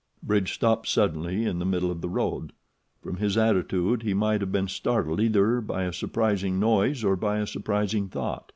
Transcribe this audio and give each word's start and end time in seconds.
Bridge 0.23 0.55
stopped 0.55 0.87
suddenly 0.87 1.45
in 1.45 1.59
the 1.59 1.63
middle 1.63 1.91
of 1.91 2.01
the 2.01 2.09
road. 2.09 2.53
From 3.03 3.17
his 3.17 3.37
attitude 3.37 4.01
he 4.01 4.15
might 4.15 4.41
have 4.41 4.51
been 4.51 4.67
startled 4.67 5.21
either 5.21 5.61
by 5.61 5.83
a 5.83 5.93
surprising 5.93 6.59
noise 6.59 7.03
or 7.03 7.15
by 7.15 7.37
a 7.37 7.45
surprising 7.45 8.09
thought. 8.09 8.49